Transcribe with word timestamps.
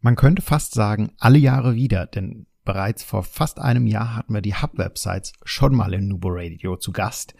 Man 0.00 0.16
könnte 0.16 0.42
fast 0.42 0.74
sagen, 0.74 1.12
alle 1.18 1.38
Jahre 1.38 1.74
wieder, 1.74 2.06
denn 2.06 2.46
bereits 2.64 3.02
vor 3.02 3.22
fast 3.22 3.58
einem 3.58 3.86
Jahr 3.86 4.14
hatten 4.16 4.34
wir 4.34 4.42
die 4.42 4.54
Hub-Websites 4.54 5.32
schon 5.44 5.74
mal 5.74 5.94
in 5.94 6.08
Nubo 6.08 6.28
Radio 6.30 6.76
zu 6.76 6.92
Gast. 6.92 7.34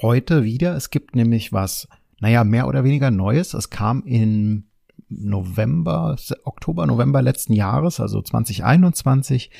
Heute 0.00 0.44
wieder, 0.44 0.74
es 0.76 0.90
gibt 0.90 1.14
nämlich 1.14 1.52
was, 1.52 1.88
naja, 2.20 2.44
mehr 2.44 2.68
oder 2.68 2.84
weniger 2.84 3.10
Neues. 3.10 3.52
Es 3.52 3.68
kam 3.68 4.02
in 4.04 4.70
November, 5.10 6.16
Oktober, 6.44 6.86
November 6.86 7.20
letzten 7.20 7.52
Jahres, 7.52 8.00
also 8.00 8.22
2021, 8.22 9.50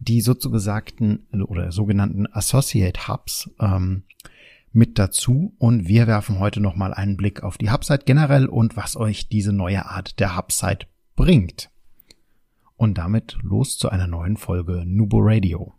die 0.00 0.20
sozusagen 0.20 1.26
oder 1.46 1.72
sogenannten 1.72 2.26
Associate 2.32 3.08
Hubs 3.08 3.50
ähm, 3.60 4.02
mit 4.72 4.98
dazu 4.98 5.54
und 5.58 5.88
wir 5.88 6.06
werfen 6.06 6.38
heute 6.38 6.60
nochmal 6.60 6.92
einen 6.92 7.16
Blick 7.16 7.42
auf 7.42 7.56
die 7.56 7.70
Hubsite 7.70 8.04
generell 8.04 8.46
und 8.46 8.76
was 8.76 8.96
euch 8.96 9.28
diese 9.28 9.52
neue 9.52 9.86
Art 9.86 10.20
der 10.20 10.36
Hubsite 10.36 10.86
bringt. 11.14 11.70
Und 12.78 12.98
damit 12.98 13.38
los 13.42 13.78
zu 13.78 13.88
einer 13.88 14.06
neuen 14.06 14.36
Folge 14.36 14.84
Nubo 14.84 15.16
Radio. 15.22 15.72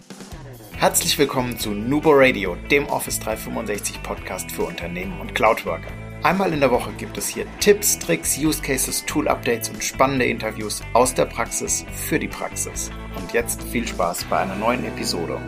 Herzlich 0.77 1.15
willkommen 1.19 1.55
zu 1.59 1.69
Nubo 1.69 2.09
Radio, 2.11 2.57
dem 2.71 2.87
Office 2.87 3.19
365 3.19 4.01
Podcast 4.01 4.51
für 4.51 4.63
Unternehmen 4.63 5.21
und 5.21 5.35
Cloudworker. 5.35 5.91
Einmal 6.23 6.53
in 6.53 6.59
der 6.59 6.71
Woche 6.71 6.91
gibt 6.97 7.15
es 7.19 7.27
hier 7.27 7.45
Tipps, 7.59 7.99
Tricks, 7.99 8.39
Use 8.39 8.63
Cases, 8.63 9.05
Tool 9.05 9.27
Updates 9.27 9.69
und 9.69 9.83
spannende 9.83 10.25
Interviews 10.25 10.81
aus 10.93 11.13
der 11.13 11.25
Praxis 11.25 11.85
für 11.93 12.17
die 12.17 12.27
Praxis. 12.27 12.89
Und 13.15 13.31
jetzt 13.31 13.61
viel 13.61 13.87
Spaß 13.87 14.23
bei 14.23 14.39
einer 14.39 14.55
neuen 14.55 14.83
Episode. 14.83 15.39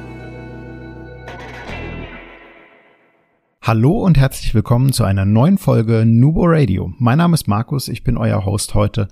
Hallo 3.64 4.04
und 4.04 4.20
herzlich 4.20 4.54
willkommen 4.54 4.94
zu 4.94 5.04
einer 5.04 5.26
neuen 5.26 5.58
Folge 5.58 6.06
Nubo 6.06 6.44
Radio. 6.45 6.94
Mein 7.00 7.18
Name 7.18 7.34
ist 7.34 7.48
Markus, 7.48 7.88
ich 7.88 8.04
bin 8.04 8.18
euer 8.18 8.45
Host 8.45 8.76
heute 8.76 9.08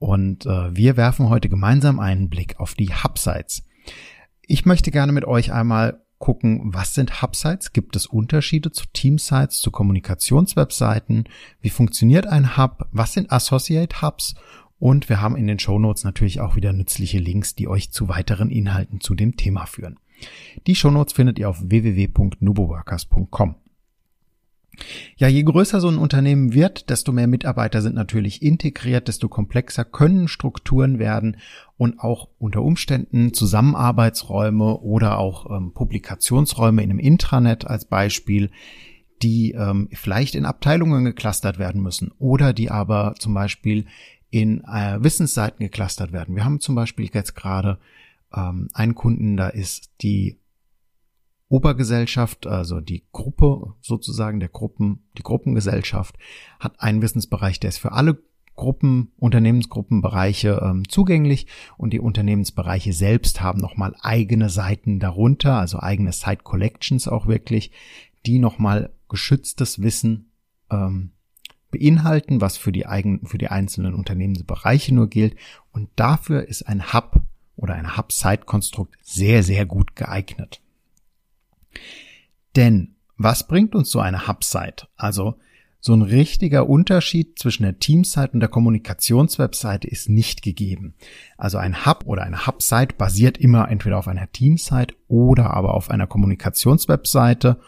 und 0.00 0.46
äh, 0.46 0.74
wir 0.74 0.96
werfen 0.96 1.28
heute 1.28 1.48
gemeinsam 1.48 2.00
einen 2.00 2.28
Blick 2.28 2.58
auf 2.58 2.74
die 2.74 2.88
Hubsites. 2.88 3.64
Ich 4.46 4.64
möchte 4.66 4.90
gerne 4.90 5.12
mit 5.12 5.26
euch 5.26 5.52
einmal 5.52 6.00
gucken, 6.18 6.74
was 6.74 6.94
sind 6.94 7.22
Hubsites? 7.22 7.72
Gibt 7.72 7.94
es 7.96 8.06
Unterschiede 8.06 8.72
zu 8.72 8.86
Teamsites, 8.92 9.60
zu 9.60 9.70
Kommunikationswebseiten? 9.70 11.24
Wie 11.60 11.70
funktioniert 11.70 12.26
ein 12.26 12.56
Hub? 12.56 12.88
Was 12.92 13.12
sind 13.12 13.30
Associate 13.30 14.02
Hubs? 14.02 14.34
Und 14.78 15.10
wir 15.10 15.20
haben 15.20 15.36
in 15.36 15.46
den 15.46 15.58
Show 15.58 15.78
Notes 15.78 16.04
natürlich 16.04 16.40
auch 16.40 16.56
wieder 16.56 16.72
nützliche 16.72 17.18
Links, 17.18 17.54
die 17.54 17.68
euch 17.68 17.92
zu 17.92 18.08
weiteren 18.08 18.50
Inhalten 18.50 19.00
zu 19.00 19.14
dem 19.14 19.36
Thema 19.36 19.66
führen. 19.66 19.98
Die 20.66 20.74
Show 20.74 20.90
Notes 20.90 21.12
findet 21.12 21.38
ihr 21.38 21.50
auf 21.50 21.60
www.nuboworkers.com. 21.62 23.54
Ja, 25.16 25.28
je 25.28 25.42
größer 25.42 25.80
so 25.80 25.88
ein 25.88 25.98
Unternehmen 25.98 26.52
wird, 26.52 26.90
desto 26.90 27.12
mehr 27.12 27.26
Mitarbeiter 27.26 27.82
sind 27.82 27.94
natürlich 27.94 28.42
integriert, 28.42 29.08
desto 29.08 29.28
komplexer 29.28 29.84
können 29.84 30.28
Strukturen 30.28 30.98
werden 30.98 31.36
und 31.76 32.00
auch 32.00 32.28
unter 32.38 32.62
Umständen 32.62 33.34
Zusammenarbeitsräume 33.34 34.78
oder 34.78 35.18
auch 35.18 35.50
ähm, 35.50 35.72
Publikationsräume 35.72 36.82
in 36.82 36.90
einem 36.90 36.98
Intranet 36.98 37.66
als 37.66 37.84
Beispiel, 37.84 38.50
die 39.22 39.52
ähm, 39.52 39.88
vielleicht 39.92 40.34
in 40.34 40.46
Abteilungen 40.46 41.04
geclustert 41.04 41.58
werden 41.58 41.82
müssen 41.82 42.10
oder 42.18 42.52
die 42.52 42.70
aber 42.70 43.14
zum 43.18 43.34
Beispiel 43.34 43.86
in 44.30 44.62
äh, 44.64 45.02
Wissensseiten 45.02 45.64
geclustert 45.64 46.12
werden. 46.12 46.36
Wir 46.36 46.44
haben 46.44 46.60
zum 46.60 46.74
Beispiel 46.74 47.10
jetzt 47.12 47.34
gerade 47.34 47.78
ähm, 48.34 48.68
einen 48.72 48.94
Kunden, 48.94 49.36
da 49.36 49.48
ist 49.48 49.90
die 50.02 50.38
Obergesellschaft, 51.50 52.46
also 52.46 52.80
die 52.80 53.02
Gruppe 53.12 53.74
sozusagen 53.80 54.38
der 54.38 54.48
Gruppen, 54.48 55.02
die 55.18 55.22
Gruppengesellschaft 55.22 56.16
hat 56.60 56.80
einen 56.80 57.02
Wissensbereich, 57.02 57.58
der 57.58 57.68
ist 57.68 57.78
für 57.78 57.92
alle 57.92 58.22
Gruppen, 58.54 59.10
Unternehmensgruppenbereiche 59.18 60.60
ähm, 60.62 60.88
zugänglich 60.88 61.48
und 61.76 61.92
die 61.92 61.98
Unternehmensbereiche 61.98 62.92
selbst 62.92 63.40
haben 63.40 63.60
nochmal 63.60 63.96
eigene 64.00 64.48
Seiten 64.48 65.00
darunter, 65.00 65.58
also 65.58 65.80
eigene 65.80 66.12
Site 66.12 66.42
Collections 66.44 67.08
auch 67.08 67.26
wirklich, 67.26 67.72
die 68.26 68.38
nochmal 68.38 68.90
geschütztes 69.08 69.82
Wissen 69.82 70.30
ähm, 70.70 71.10
beinhalten, 71.72 72.40
was 72.40 72.58
für 72.58 72.70
die 72.70 72.86
eigenen, 72.86 73.26
für 73.26 73.38
die 73.38 73.48
einzelnen 73.48 73.94
Unternehmensbereiche 73.94 74.94
nur 74.94 75.08
gilt. 75.08 75.36
Und 75.72 75.88
dafür 75.96 76.46
ist 76.46 76.62
ein 76.62 76.92
Hub 76.92 77.20
oder 77.56 77.74
ein 77.74 77.96
Hub-Site-Konstrukt 77.96 78.96
sehr, 79.02 79.42
sehr 79.42 79.66
gut 79.66 79.96
geeignet. 79.96 80.60
Denn 82.56 82.94
was 83.16 83.46
bringt 83.46 83.74
uns 83.74 83.90
so 83.90 84.00
eine 84.00 84.26
Hub-Site? 84.26 84.86
Also 84.96 85.36
so 85.80 85.94
ein 85.94 86.02
richtiger 86.02 86.68
Unterschied 86.68 87.38
zwischen 87.38 87.62
der 87.62 87.78
Team-Site 87.78 88.30
und 88.32 88.40
der 88.40 88.50
Kommunikationswebseite 88.50 89.88
ist 89.88 90.08
nicht 90.08 90.42
gegeben. 90.42 90.94
Also 91.38 91.56
ein 91.56 91.86
Hub 91.86 92.04
oder 92.06 92.22
eine 92.22 92.46
Hub-Site 92.46 92.96
basiert 92.98 93.38
immer 93.38 93.70
entweder 93.70 93.98
auf 93.98 94.08
einer 94.08 94.30
Team-Site 94.30 94.94
oder 95.08 95.54
aber 95.54 95.74
auf 95.74 95.90
einer 95.90 96.06
Kommunikationswebseite. 96.06 97.58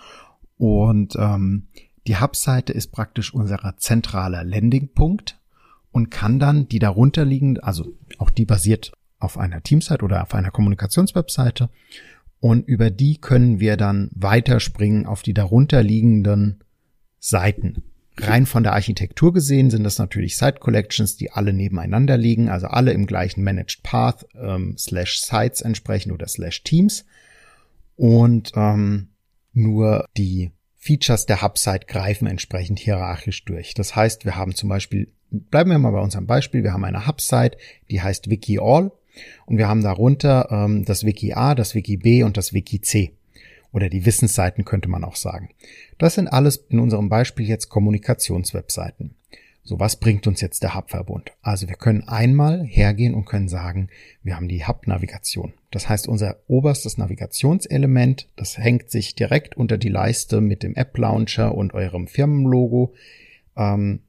Und 0.59 1.17
ähm, 1.17 1.69
die 2.07 2.19
Hub-Seite 2.19 2.73
ist 2.73 2.93
praktisch 2.93 3.33
unser 3.33 3.75
zentraler 3.79 4.45
Landing-Punkt 4.45 5.39
und 5.91 6.11
kann 6.11 6.39
dann 6.39 6.69
die 6.69 6.79
darunterliegende, 6.79 7.63
also 7.63 7.95
auch 8.19 8.31
die 8.31 8.45
basiert 8.45 8.93
auf 9.19 9.39
einer 9.39 9.63
Team-Site 9.63 10.05
oder 10.05 10.23
auf 10.23 10.35
einer 10.35 10.51
Kommunikationswebseite 10.51 11.71
und 12.43 12.67
über 12.67 12.91
die 12.91 13.19
können 13.19 13.61
wir 13.61 13.77
dann 13.77 14.11
weiterspringen 14.17 15.07
auf 15.07 15.23
die 15.23 15.33
darunterliegenden 15.33 16.59
Seiten. 17.21 17.85
Rein 18.19 18.47
von 18.47 18.65
der 18.65 18.73
Architektur 18.73 19.33
gesehen 19.33 19.71
sind 19.71 19.85
das 19.85 19.99
natürlich 19.99 20.37
Site 20.37 20.59
Collections, 20.59 21.17
die 21.17 21.31
alle 21.31 21.53
nebeneinander 21.53 22.17
liegen, 22.17 22.49
also 22.49 22.67
alle 22.67 22.93
im 22.95 23.07
gleichen 23.07 23.45
Managed 23.45 23.85
Path 23.85 24.27
ähm, 24.35 24.75
slash 24.77 25.21
Sites 25.21 25.61
entsprechen 25.61 26.11
oder 26.11 26.27
slash 26.27 26.65
Teams. 26.65 27.05
Und 27.95 28.51
ähm, 28.57 29.11
nur 29.53 30.09
die 30.17 30.51
Features 30.75 31.27
der 31.27 31.43
Hub-Site 31.43 31.87
greifen 31.87 32.27
entsprechend 32.27 32.81
hierarchisch 32.81 33.45
durch. 33.45 33.75
Das 33.75 33.95
heißt, 33.95 34.25
wir 34.25 34.35
haben 34.35 34.57
zum 34.57 34.69
Beispiel, 34.69 35.13
bleiben 35.31 35.71
wir 35.71 35.79
mal 35.79 35.93
bei 35.93 36.01
unserem 36.01 36.27
Beispiel, 36.27 36.65
wir 36.65 36.73
haben 36.73 36.85
eine 36.85 37.07
Hub-Site, 37.07 37.57
die 37.89 38.03
heißt 38.03 38.29
WikiAll 38.31 38.91
und 39.47 39.59
wir 39.59 39.69
haben 39.69 39.83
darunter 39.83 40.49
ähm, 40.51 40.85
das 40.85 41.05
Wiki 41.05 41.33
A, 41.35 41.55
das 41.55 41.75
Wiki 41.75 41.97
B 41.97 42.23
und 42.23 42.37
das 42.37 42.53
Wiki 42.53 42.81
C. 42.81 43.13
Oder 43.73 43.89
die 43.89 44.05
Wissensseiten 44.05 44.65
könnte 44.65 44.89
man 44.89 45.05
auch 45.05 45.17
sagen. 45.17 45.49
Das 45.99 46.15
sind 46.15 46.29
alles 46.29 46.57
in 46.69 46.79
unserem 46.79 47.09
Beispiel 47.09 47.47
jetzt 47.47 47.69
Kommunikationswebseiten. 47.69 49.15
So, 49.65 49.79
was 49.79 49.97
bringt 49.97 50.27
uns 50.27 50.41
jetzt 50.41 50.65
der 50.65 50.75
Hub-Verbund? 50.75 51.33
Also 51.41 51.69
wir 51.69 51.77
können 51.77 52.03
einmal 52.09 52.65
hergehen 52.67 53.15
und 53.15 53.27
können 53.27 53.49
sagen, 53.49 53.89
wir 54.25 54.35
haben 54.35 54.49
die 54.49 54.67
Hub-Navigation. 54.67 55.53
Das 55.71 55.89
heißt, 55.89 56.09
unser 56.09 56.39
oberstes 56.49 56.99
Navigationselement, 56.99 58.29
das 58.35 58.59
hängt 58.59 58.91
sich 58.91 59.15
direkt 59.15 59.57
unter 59.57 59.79
die 59.79 59.89
Leiste 59.89 60.41
mit 60.41 60.65
dem 60.65 60.75
App-Launcher 60.75 61.55
und 61.55 61.75
eurem 61.75 62.09
Firmenlogo. 62.09 62.93
Ähm, 63.57 64.01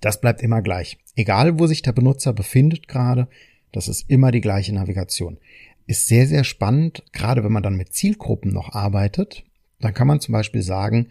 das 0.00 0.20
bleibt 0.20 0.42
immer 0.42 0.62
gleich. 0.62 0.98
Egal, 1.14 1.58
wo 1.58 1.66
sich 1.66 1.82
der 1.82 1.92
Benutzer 1.92 2.32
befindet 2.32 2.88
gerade, 2.88 3.28
das 3.78 3.86
ist 3.86 4.10
immer 4.10 4.32
die 4.32 4.40
gleiche 4.40 4.74
Navigation. 4.74 5.38
Ist 5.86 6.08
sehr, 6.08 6.26
sehr 6.26 6.42
spannend, 6.42 7.04
gerade 7.12 7.44
wenn 7.44 7.52
man 7.52 7.62
dann 7.62 7.76
mit 7.76 7.92
Zielgruppen 7.92 8.52
noch 8.52 8.72
arbeitet. 8.74 9.44
Dann 9.78 9.94
kann 9.94 10.08
man 10.08 10.18
zum 10.18 10.32
Beispiel 10.32 10.62
sagen, 10.62 11.10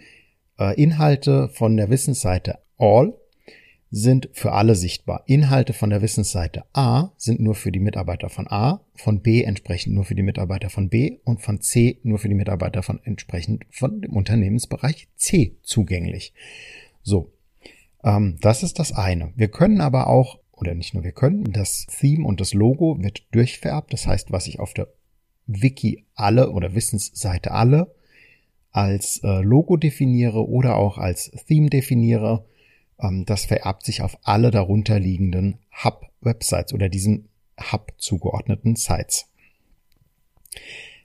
äh, 0.59 0.75
Inhalte 0.75 1.47
von 1.47 1.77
der 1.77 1.89
Wissensseite 1.89 2.59
All 2.77 3.13
sind 3.89 4.27
für 4.33 4.51
alle 4.51 4.75
sichtbar. 4.75 5.23
Inhalte 5.27 5.71
von 5.71 5.89
der 5.89 6.01
Wissensseite 6.01 6.65
A 6.73 7.11
sind 7.15 7.39
nur 7.39 7.55
für 7.55 7.71
die 7.71 7.79
Mitarbeiter 7.79 8.27
von 8.29 8.49
A, 8.49 8.81
von 8.95 9.21
B 9.21 9.43
entsprechend 9.43 9.95
nur 9.95 10.03
für 10.03 10.15
die 10.15 10.21
Mitarbeiter 10.21 10.69
von 10.69 10.89
B 10.89 11.19
und 11.23 11.41
von 11.41 11.61
C 11.61 12.01
nur 12.03 12.19
für 12.19 12.27
die 12.27 12.35
Mitarbeiter 12.35 12.83
von 12.83 12.99
entsprechend 13.05 13.65
von 13.71 14.01
dem 14.01 14.11
Unternehmensbereich 14.11 15.07
C 15.15 15.55
zugänglich. 15.63 16.33
So, 17.01 17.31
ähm, 18.03 18.37
das 18.41 18.61
ist 18.61 18.77
das 18.77 18.91
eine. 18.91 19.31
Wir 19.37 19.47
können 19.47 19.79
aber 19.79 20.07
auch 20.07 20.39
oder 20.57 20.73
nicht 20.73 20.93
nur 20.93 21.03
wir 21.03 21.11
können, 21.11 21.51
das 21.51 21.85
Theme 21.85 22.25
und 22.25 22.41
das 22.41 22.53
Logo 22.53 22.97
wird 22.99 23.23
durchvererbt. 23.31 23.93
Das 23.93 24.07
heißt, 24.07 24.31
was 24.31 24.47
ich 24.47 24.59
auf 24.59 24.73
der 24.73 24.87
Wiki 25.45 26.05
alle 26.15 26.51
oder 26.51 26.75
Wissensseite 26.75 27.51
alle 27.51 27.95
als 28.71 29.21
äh, 29.23 29.41
Logo 29.41 29.77
definiere 29.77 30.47
oder 30.47 30.75
auch 30.75 30.97
als 30.97 31.31
Theme 31.47 31.69
definiere, 31.69 32.45
ähm, 32.99 33.25
das 33.25 33.45
vererbt 33.45 33.85
sich 33.85 34.01
auf 34.01 34.17
alle 34.23 34.51
darunterliegenden 34.51 35.59
Hub-Websites 35.83 36.73
oder 36.73 36.89
diesen 36.89 37.29
Hub 37.71 37.93
zugeordneten 37.97 38.75
Sites. 38.75 39.27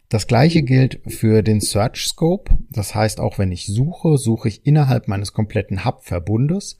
Das 0.08 0.26
gleiche 0.26 0.62
gilt 0.62 1.00
für 1.06 1.42
den 1.42 1.62
Search 1.62 2.04
Scope. 2.06 2.58
Das 2.68 2.94
heißt, 2.94 3.18
auch 3.18 3.38
wenn 3.38 3.50
ich 3.50 3.66
suche, 3.66 4.18
suche 4.18 4.48
ich 4.48 4.66
innerhalb 4.66 5.08
meines 5.08 5.32
kompletten 5.32 5.86
Hub-Verbundes 5.86 6.78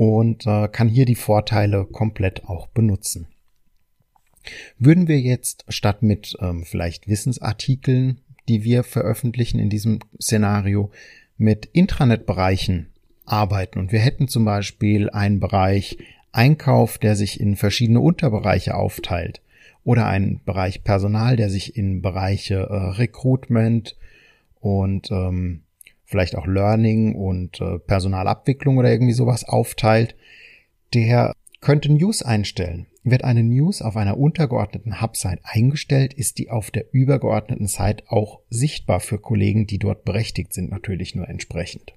und 0.00 0.46
äh, 0.46 0.66
kann 0.68 0.88
hier 0.88 1.04
die 1.04 1.14
Vorteile 1.14 1.84
komplett 1.84 2.46
auch 2.46 2.68
benutzen. 2.68 3.26
Würden 4.78 5.08
wir 5.08 5.20
jetzt 5.20 5.66
statt 5.68 6.02
mit 6.02 6.38
ähm, 6.40 6.64
vielleicht 6.64 7.06
Wissensartikeln, 7.06 8.22
die 8.48 8.64
wir 8.64 8.82
veröffentlichen 8.82 9.58
in 9.58 9.68
diesem 9.68 9.98
Szenario, 10.18 10.90
mit 11.36 11.66
Intranet-Bereichen 11.66 12.86
arbeiten 13.26 13.78
und 13.78 13.92
wir 13.92 13.98
hätten 13.98 14.26
zum 14.26 14.46
Beispiel 14.46 15.10
einen 15.10 15.38
Bereich 15.38 15.98
Einkauf, 16.32 16.96
der 16.96 17.14
sich 17.14 17.38
in 17.38 17.56
verschiedene 17.56 18.00
Unterbereiche 18.00 18.76
aufteilt 18.76 19.42
oder 19.84 20.06
ein 20.06 20.40
Bereich 20.46 20.82
Personal, 20.82 21.36
der 21.36 21.50
sich 21.50 21.76
in 21.76 22.00
Bereiche 22.00 22.54
äh, 22.54 22.74
Recruitment 22.74 23.98
und 24.60 25.10
ähm, 25.10 25.60
vielleicht 26.10 26.36
auch 26.36 26.46
Learning 26.46 27.14
und 27.14 27.60
äh, 27.60 27.78
Personalabwicklung 27.78 28.78
oder 28.78 28.90
irgendwie 28.90 29.12
sowas 29.12 29.44
aufteilt, 29.44 30.16
der 30.92 31.32
könnte 31.60 31.92
News 31.92 32.22
einstellen. 32.22 32.86
Wird 33.02 33.24
eine 33.24 33.42
News 33.42 33.80
auf 33.80 33.96
einer 33.96 34.18
untergeordneten 34.18 35.00
Hub-Site 35.00 35.40
eingestellt, 35.42 36.12
ist 36.12 36.38
die 36.38 36.50
auf 36.50 36.70
der 36.70 36.92
übergeordneten 36.92 37.66
Site 37.66 38.04
auch 38.08 38.40
sichtbar 38.50 39.00
für 39.00 39.18
Kollegen, 39.18 39.66
die 39.66 39.78
dort 39.78 40.04
berechtigt 40.04 40.52
sind, 40.52 40.70
natürlich 40.70 41.14
nur 41.14 41.28
entsprechend. 41.28 41.94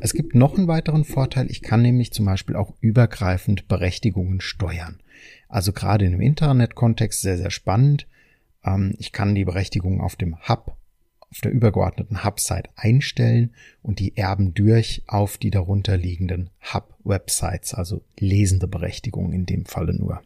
Es 0.00 0.14
gibt 0.14 0.34
noch 0.34 0.56
einen 0.56 0.68
weiteren 0.68 1.04
Vorteil. 1.04 1.50
Ich 1.50 1.62
kann 1.62 1.82
nämlich 1.82 2.12
zum 2.12 2.24
Beispiel 2.24 2.56
auch 2.56 2.74
übergreifend 2.80 3.68
Berechtigungen 3.68 4.40
steuern. 4.40 5.00
Also 5.48 5.72
gerade 5.72 6.06
im 6.06 6.20
Internet-Kontext 6.20 7.20
sehr, 7.20 7.36
sehr 7.36 7.50
spannend. 7.50 8.06
Ähm, 8.64 8.94
ich 8.98 9.12
kann 9.12 9.34
die 9.34 9.44
Berechtigungen 9.44 10.00
auf 10.00 10.16
dem 10.16 10.36
Hub, 10.48 10.76
auf 11.34 11.40
der 11.40 11.50
übergeordneten 11.50 12.22
Hub-Site 12.22 12.70
einstellen 12.76 13.54
und 13.82 13.98
die 13.98 14.16
erben 14.16 14.54
durch 14.54 15.02
auf 15.08 15.36
die 15.36 15.50
darunter 15.50 15.98
Hub-Websites, 15.98 17.74
also 17.74 18.04
lesende 18.20 18.68
Berechtigungen 18.68 19.32
in 19.32 19.44
dem 19.44 19.64
Falle 19.66 19.94
nur. 19.94 20.22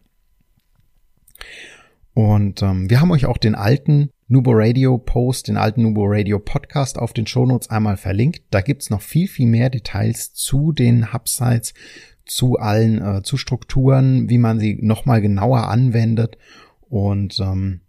Und 2.13 2.63
ähm, 2.63 2.91
wir 2.91 3.01
haben 3.01 3.11
euch 3.11 3.25
auch 3.25 3.39
den 3.39 3.55
alten 3.55 4.11
Nubo 4.27 4.51
Radio 4.53 4.99
Post, 4.99 5.49
den 5.49 5.57
alten 5.57 5.81
Nubo 5.83 6.05
Radio 6.05 6.39
Podcast 6.39 6.99
auf 6.99 7.15
den 7.15 7.27
Shownotes 7.27 7.71
einmal 7.71 7.97
verlinkt. 7.97 8.43
Da 8.51 8.61
gibt's 8.61 8.91
noch 8.91 9.01
viel, 9.01 9.29
viel 9.29 9.47
mehr 9.47 9.71
Details 9.71 10.35
zu 10.35 10.73
den 10.73 11.15
Hubsites, 11.15 11.73
zu 12.27 12.59
allen, 12.59 13.01
äh, 13.01 13.23
zu 13.23 13.39
Strukturen, 13.39 14.29
wie 14.29 14.37
man 14.37 14.59
sie 14.59 14.79
nochmal 14.83 15.23
genauer 15.23 15.69
anwendet. 15.69 16.37
Und 16.91 17.41
ähm, 17.41 17.81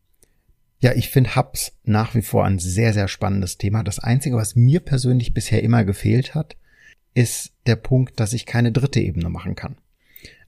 ja, 0.82 0.94
ich 0.94 1.10
finde 1.10 1.36
Hubs 1.36 1.74
nach 1.84 2.16
wie 2.16 2.22
vor 2.22 2.46
ein 2.46 2.60
sehr, 2.60 2.94
sehr 2.94 3.08
spannendes 3.08 3.58
Thema. 3.58 3.84
Das 3.84 4.00
Einzige, 4.00 4.38
was 4.38 4.56
mir 4.56 4.80
persönlich 4.80 5.34
bisher 5.34 5.62
immer 5.62 5.84
gefehlt 5.84 6.36
hat, 6.36 6.56
ist 7.14 7.54
der 7.68 7.76
Punkt, 7.76 8.20
dass 8.20 8.34
ich 8.34 8.46
keine 8.46 8.72
dritte 8.72 9.02
Ebene 9.02 9.30
machen 9.30 9.56
kann. 9.56 9.78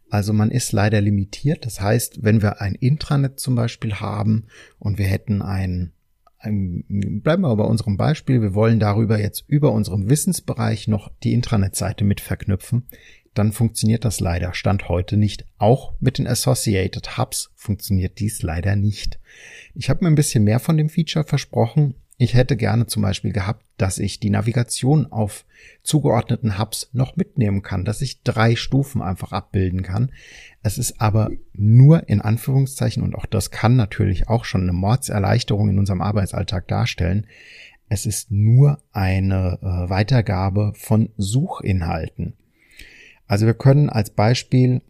Also 0.09 0.33
man 0.33 0.51
ist 0.51 0.71
leider 0.71 1.01
limitiert. 1.01 1.65
Das 1.65 1.81
heißt, 1.81 2.23
wenn 2.23 2.41
wir 2.41 2.61
ein 2.61 2.75
Intranet 2.75 3.39
zum 3.39 3.55
Beispiel 3.55 3.95
haben 3.95 4.47
und 4.79 4.97
wir 4.97 5.05
hätten 5.05 5.41
ein, 5.41 5.91
ein 6.37 6.83
bleiben 7.23 7.43
wir 7.43 7.55
bei 7.55 7.63
unserem 7.63 7.97
Beispiel, 7.97 8.41
wir 8.41 8.53
wollen 8.53 8.79
darüber 8.79 9.19
jetzt 9.19 9.45
über 9.47 9.71
unserem 9.71 10.09
Wissensbereich 10.09 10.87
noch 10.87 11.11
die 11.23 11.33
Intranet-Seite 11.33 12.03
mit 12.03 12.19
verknüpfen, 12.19 12.87
dann 13.33 13.51
funktioniert 13.51 14.03
das 14.03 14.19
leider 14.19 14.53
Stand 14.53 14.89
heute 14.89 15.17
nicht. 15.17 15.45
Auch 15.57 15.93
mit 15.99 16.17
den 16.17 16.27
Associated 16.27 17.17
Hubs 17.17 17.51
funktioniert 17.55 18.19
dies 18.19 18.41
leider 18.41 18.75
nicht. 18.75 19.19
Ich 19.73 19.89
habe 19.89 20.03
mir 20.03 20.11
ein 20.11 20.15
bisschen 20.15 20.43
mehr 20.43 20.59
von 20.59 20.77
dem 20.77 20.89
Feature 20.89 21.25
versprochen. 21.25 21.95
Ich 22.17 22.35
hätte 22.35 22.55
gerne 22.55 22.85
zum 22.85 23.01
Beispiel 23.01 23.31
gehabt, 23.31 23.65
dass 23.77 23.97
ich 23.97 24.19
die 24.19 24.29
Navigation 24.29 25.11
auf 25.11 25.45
zugeordneten 25.81 26.59
Hubs 26.59 26.89
noch 26.93 27.15
mitnehmen 27.15 27.63
kann, 27.63 27.83
dass 27.83 28.01
ich 28.01 28.21
drei 28.21 28.55
Stufen 28.55 29.01
einfach 29.01 29.31
abbilden 29.31 29.81
kann. 29.81 30.11
Es 30.61 30.77
ist 30.77 31.01
aber 31.01 31.31
nur 31.53 32.07
in 32.09 32.21
Anführungszeichen, 32.21 33.01
und 33.01 33.15
auch 33.15 33.25
das 33.25 33.49
kann 33.49 33.75
natürlich 33.75 34.27
auch 34.27 34.45
schon 34.45 34.61
eine 34.61 34.73
Mordserleichterung 34.73 35.69
in 35.69 35.79
unserem 35.79 36.01
Arbeitsalltag 36.01 36.67
darstellen, 36.67 37.25
es 37.89 38.05
ist 38.05 38.31
nur 38.31 38.81
eine 38.93 39.59
äh, 39.61 39.89
Weitergabe 39.89 40.73
von 40.75 41.09
Suchinhalten. 41.17 42.35
Also 43.31 43.45
wir 43.45 43.53
können 43.53 43.89
als 43.89 44.09
Beispiel 44.09 44.81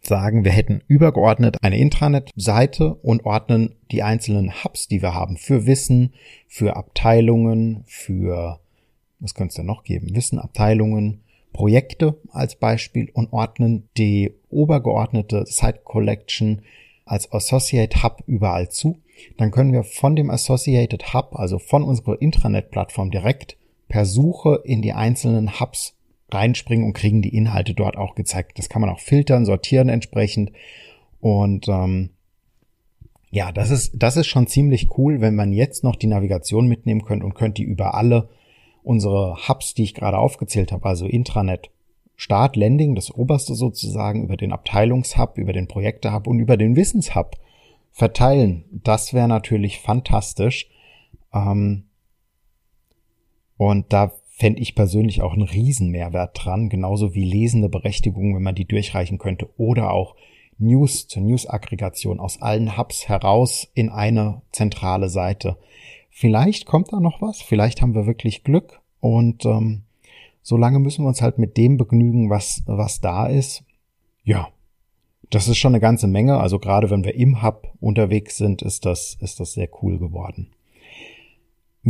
sagen, 0.00 0.44
wir 0.44 0.50
hätten 0.50 0.82
übergeordnet 0.88 1.58
eine 1.62 1.78
Intranet-Seite 1.78 2.94
und 2.94 3.26
ordnen 3.26 3.76
die 3.92 4.02
einzelnen 4.02 4.64
Hubs, 4.64 4.88
die 4.88 5.02
wir 5.02 5.14
haben, 5.14 5.36
für 5.36 5.64
Wissen, 5.64 6.14
für 6.48 6.74
Abteilungen, 6.74 7.84
für, 7.86 8.58
was 9.20 9.36
könnte 9.36 9.50
es 9.50 9.54
denn 9.54 9.66
noch 9.66 9.84
geben? 9.84 10.16
Wissen, 10.16 10.40
Abteilungen, 10.40 11.20
Projekte 11.52 12.16
als 12.32 12.56
Beispiel 12.56 13.08
und 13.14 13.32
ordnen 13.32 13.88
die 13.96 14.34
obergeordnete 14.50 15.46
Site 15.46 15.82
Collection 15.84 16.62
als 17.04 17.30
Associate 17.30 18.02
Hub 18.02 18.24
überall 18.26 18.68
zu. 18.68 18.98
Dann 19.36 19.52
können 19.52 19.72
wir 19.72 19.84
von 19.84 20.16
dem 20.16 20.30
Associated 20.30 21.14
Hub, 21.14 21.36
also 21.36 21.60
von 21.60 21.84
unserer 21.84 22.20
Intranet-Plattform 22.20 23.12
direkt 23.12 23.56
per 23.86 24.06
Suche 24.06 24.60
in 24.64 24.82
die 24.82 24.92
einzelnen 24.92 25.60
Hubs 25.60 25.94
reinspringen 26.30 26.86
und 26.86 26.92
kriegen 26.92 27.22
die 27.22 27.34
Inhalte 27.34 27.74
dort 27.74 27.96
auch 27.96 28.14
gezeigt. 28.14 28.58
Das 28.58 28.68
kann 28.68 28.80
man 28.80 28.90
auch 28.90 29.00
filtern, 29.00 29.44
sortieren 29.44 29.88
entsprechend. 29.88 30.52
Und 31.20 31.68
ähm, 31.68 32.10
ja, 33.30 33.52
das 33.52 33.70
ist, 33.70 33.92
das 33.94 34.16
ist 34.16 34.26
schon 34.26 34.46
ziemlich 34.46 34.96
cool, 34.98 35.20
wenn 35.20 35.34
man 35.34 35.52
jetzt 35.52 35.84
noch 35.84 35.96
die 35.96 36.06
Navigation 36.06 36.66
mitnehmen 36.66 37.04
könnt 37.04 37.24
und 37.24 37.34
könnt 37.34 37.58
die 37.58 37.64
über 37.64 37.94
alle 37.94 38.28
unsere 38.82 39.36
Hubs, 39.48 39.74
die 39.74 39.84
ich 39.84 39.94
gerade 39.94 40.18
aufgezählt 40.18 40.72
habe, 40.72 40.86
also 40.86 41.06
Intranet, 41.06 41.70
Start, 42.16 42.56
Landing, 42.56 42.94
das 42.94 43.14
oberste 43.14 43.54
sozusagen, 43.54 44.24
über 44.24 44.36
den 44.36 44.52
Abteilungshub, 44.52 45.38
über 45.38 45.52
den 45.52 45.68
Projektehub 45.68 46.26
und 46.26 46.40
über 46.40 46.56
den 46.56 46.74
Wissenshub 46.74 47.36
verteilen. 47.92 48.64
Das 48.70 49.12
wäre 49.12 49.28
natürlich 49.28 49.78
fantastisch. 49.78 50.68
Ähm, 51.32 51.84
und 53.56 53.92
da 53.92 54.12
fände 54.38 54.60
ich 54.60 54.76
persönlich 54.76 55.20
auch 55.20 55.32
einen 55.32 55.42
Riesenmehrwert 55.42 56.44
dran, 56.44 56.68
genauso 56.68 57.12
wie 57.14 57.24
lesende 57.24 57.68
Berechtigungen, 57.68 58.36
wenn 58.36 58.42
man 58.44 58.54
die 58.54 58.66
durchreichen 58.66 59.18
könnte, 59.18 59.48
oder 59.58 59.90
auch 59.90 60.14
News 60.58 61.08
zur 61.08 61.22
News-Aggregation 61.22 62.20
aus 62.20 62.40
allen 62.40 62.76
Hubs 62.78 63.08
heraus 63.08 63.68
in 63.74 63.88
eine 63.88 64.42
zentrale 64.52 65.08
Seite. 65.08 65.56
Vielleicht 66.08 66.66
kommt 66.66 66.92
da 66.92 67.00
noch 67.00 67.20
was, 67.20 67.42
vielleicht 67.42 67.82
haben 67.82 67.96
wir 67.96 68.06
wirklich 68.06 68.44
Glück 68.44 68.80
und 69.00 69.44
ähm, 69.44 69.82
solange 70.42 70.78
müssen 70.78 71.04
wir 71.04 71.08
uns 71.08 71.20
halt 71.20 71.38
mit 71.38 71.56
dem 71.56 71.76
begnügen, 71.76 72.30
was, 72.30 72.62
was 72.66 73.00
da 73.00 73.26
ist. 73.26 73.64
Ja, 74.22 74.48
das 75.30 75.48
ist 75.48 75.58
schon 75.58 75.72
eine 75.72 75.80
ganze 75.80 76.06
Menge. 76.06 76.38
Also 76.38 76.60
gerade 76.60 76.90
wenn 76.90 77.04
wir 77.04 77.14
im 77.14 77.42
Hub 77.42 77.72
unterwegs 77.80 78.36
sind, 78.36 78.62
ist 78.62 78.86
das, 78.86 79.16
ist 79.20 79.40
das 79.40 79.52
sehr 79.52 79.68
cool 79.82 79.98
geworden. 79.98 80.52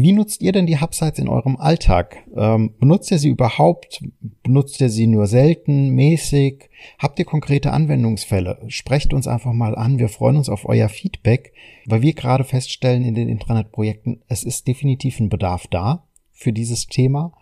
Wie 0.01 0.13
nutzt 0.13 0.43
ihr 0.43 0.53
denn 0.53 0.67
die 0.67 0.81
Hubsites 0.81 1.19
in 1.19 1.29
eurem 1.29 1.57
Alltag? 1.57 2.19
Ähm, 2.37 2.75
benutzt 2.79 3.11
ihr 3.11 3.19
sie 3.19 3.31
überhaupt? 3.31 4.01
Benutzt 4.45 4.81
ihr 4.81 4.91
sie 4.91 5.09
nur 5.09 5.27
selten, 5.27 5.91
mäßig? 5.91 6.71
Habt 7.01 7.19
ihr 7.19 7.25
konkrete 7.25 7.73
Anwendungsfälle? 7.73 8.63
Sprecht 8.69 9.13
uns 9.13 9.27
einfach 9.27 9.53
mal 9.53 9.75
an. 9.75 9.99
Wir 9.99 10.09
freuen 10.09 10.37
uns 10.37 10.49
auf 10.49 10.67
euer 10.67 10.89
Feedback, 10.89 11.53
weil 11.87 12.03
wir 12.03 12.15
gerade 12.15 12.45
feststellen 12.45 13.03
in 13.03 13.17
den 13.17 13.29
Intranet-Projekten, 13.29 14.23
es 14.29 14.45
ist 14.45 14.69
definitiv 14.69 15.19
ein 15.19 15.31
Bedarf 15.31 15.67
da 15.67 16.05
für 16.31 16.53
dieses 16.53 16.87
Thema 16.87 17.33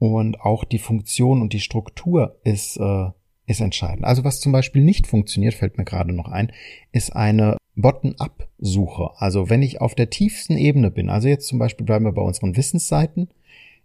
und 0.00 0.40
auch 0.40 0.64
die 0.64 0.80
Funktion 0.80 1.40
und 1.40 1.52
die 1.52 1.60
Struktur 1.60 2.40
ist, 2.42 2.78
äh, 2.78 3.10
ist 3.46 3.60
entscheidend. 3.60 4.04
Also 4.04 4.24
was 4.24 4.40
zum 4.40 4.52
Beispiel 4.52 4.82
nicht 4.82 5.06
funktioniert, 5.06 5.54
fällt 5.54 5.78
mir 5.78 5.84
gerade 5.84 6.12
noch 6.12 6.28
ein, 6.28 6.52
ist 6.92 7.14
eine 7.14 7.56
Bottom-up-Suche. 7.74 9.10
Also 9.16 9.50
wenn 9.50 9.62
ich 9.62 9.80
auf 9.80 9.94
der 9.94 10.10
tiefsten 10.10 10.56
Ebene 10.56 10.90
bin, 10.90 11.08
also 11.08 11.28
jetzt 11.28 11.48
zum 11.48 11.58
Beispiel 11.58 11.86
bleiben 11.86 12.04
wir 12.04 12.12
bei 12.12 12.22
unseren 12.22 12.56
Wissensseiten, 12.56 13.28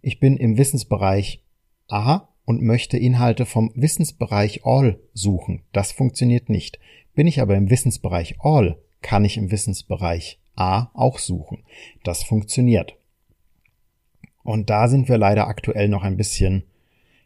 ich 0.00 0.20
bin 0.20 0.36
im 0.36 0.58
Wissensbereich 0.58 1.42
A 1.88 2.28
und 2.44 2.62
möchte 2.62 2.96
Inhalte 2.96 3.46
vom 3.46 3.72
Wissensbereich 3.74 4.64
All 4.64 5.00
suchen. 5.12 5.62
Das 5.72 5.92
funktioniert 5.92 6.48
nicht. 6.48 6.78
Bin 7.14 7.26
ich 7.26 7.40
aber 7.40 7.56
im 7.56 7.70
Wissensbereich 7.70 8.36
All, 8.40 8.78
kann 9.02 9.24
ich 9.24 9.36
im 9.36 9.50
Wissensbereich 9.50 10.38
A 10.54 10.90
auch 10.94 11.18
suchen. 11.18 11.64
Das 12.04 12.22
funktioniert. 12.22 12.96
Und 14.42 14.70
da 14.70 14.88
sind 14.88 15.08
wir 15.08 15.18
leider 15.18 15.46
aktuell 15.46 15.88
noch 15.88 16.04
ein 16.04 16.16
bisschen 16.16 16.64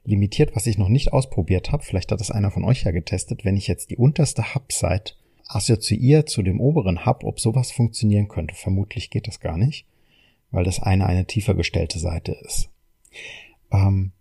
limitiert, 0.04 0.54
was 0.56 0.66
ich 0.66 0.78
noch 0.78 0.88
nicht 0.88 1.12
ausprobiert 1.12 1.72
habe. 1.72 1.82
Vielleicht 1.82 2.12
hat 2.12 2.20
das 2.20 2.30
einer 2.30 2.50
von 2.50 2.64
euch 2.64 2.84
ja 2.84 2.90
getestet. 2.90 3.44
Wenn 3.44 3.56
ich 3.56 3.68
jetzt 3.68 3.90
die 3.90 3.96
unterste 3.96 4.54
Hub-Site 4.54 5.14
assoziiert 5.54 6.28
zu 6.28 6.42
dem 6.42 6.60
oberen 6.60 7.04
Hub, 7.06 7.24
ob 7.24 7.40
sowas 7.40 7.70
funktionieren 7.70 8.28
könnte. 8.28 8.54
Vermutlich 8.54 9.10
geht 9.10 9.26
das 9.28 9.40
gar 9.40 9.56
nicht, 9.56 9.86
weil 10.50 10.64
das 10.64 10.80
eine 10.80 11.06
eine 11.06 11.26
tiefer 11.26 11.54
gestellte 11.54 11.98
Seite 11.98 12.32
ist. 12.32 12.70
Ähm, 13.70 14.12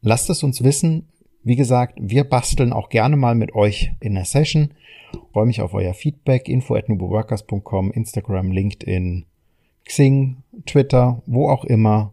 lasst 0.00 0.30
es 0.30 0.42
uns 0.42 0.62
wissen. 0.62 1.08
Wie 1.42 1.56
gesagt, 1.56 1.98
wir 2.00 2.24
basteln 2.24 2.72
auch 2.72 2.90
gerne 2.90 3.16
mal 3.16 3.34
mit 3.34 3.54
euch 3.54 3.92
in 4.00 4.14
der 4.14 4.24
Session. 4.26 4.74
Freue 5.32 5.46
mich 5.46 5.60
auf 5.60 5.74
euer 5.74 5.94
Feedback. 5.94 6.48
Info 6.48 6.74
at 6.74 6.88
Instagram, 6.88 8.52
LinkedIn, 8.52 9.24
Xing, 9.84 10.36
Twitter, 10.66 11.22
wo 11.26 11.48
auch 11.48 11.64
immer. 11.64 12.12